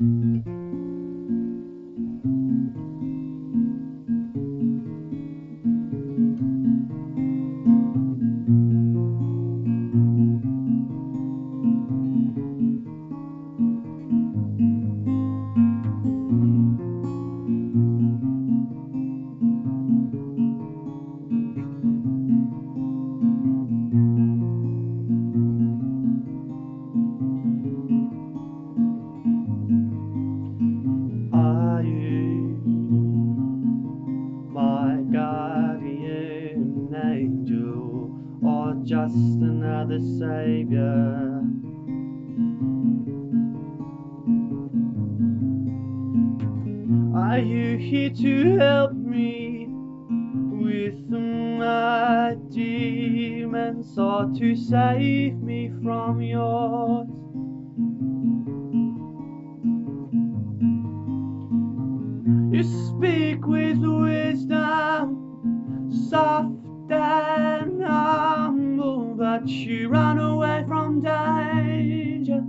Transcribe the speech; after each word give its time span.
Mm-hmm. 0.00 0.65
the 39.88 40.00
Saviour. 40.18 41.42
Are 47.16 47.38
you 47.38 47.78
here 47.78 48.10
to 48.10 48.56
help 48.58 48.92
me 48.94 49.68
with 49.68 51.08
my 51.08 52.36
demons 52.50 53.96
or 53.96 54.28
to 54.38 54.56
save 54.56 55.36
me 55.40 55.70
from 55.82 56.20
your 56.20 57.05
she 69.46 69.86
ran 69.86 70.18
away 70.18 70.64
from 70.66 71.00
danger. 71.00 72.42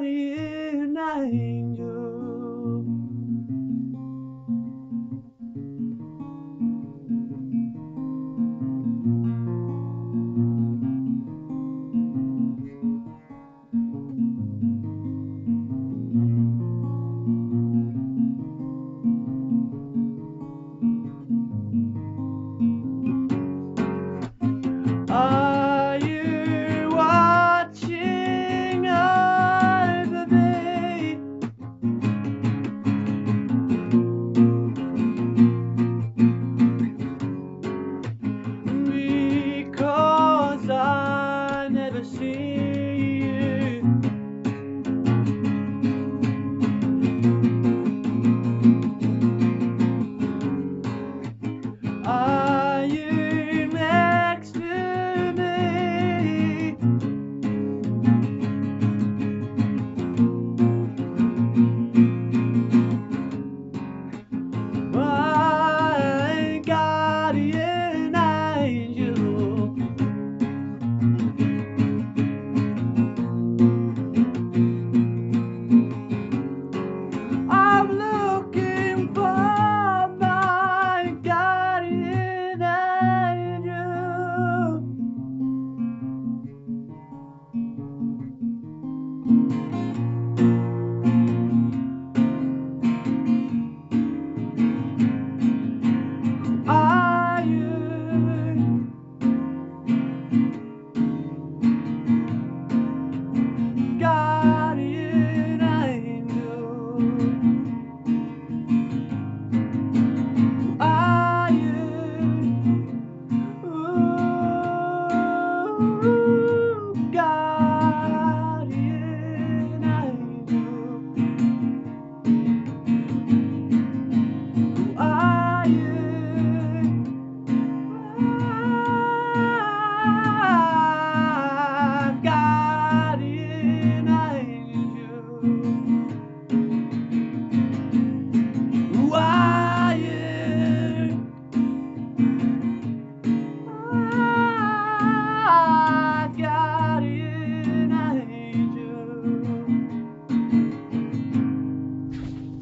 body 0.00 0.53